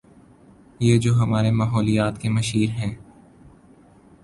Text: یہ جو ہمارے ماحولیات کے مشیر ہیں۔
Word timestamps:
یہ 0.79 0.97
جو 0.97 1.13
ہمارے 1.15 1.51
ماحولیات 1.51 2.21
کے 2.21 2.29
مشیر 2.29 2.69
ہیں۔ 2.69 2.95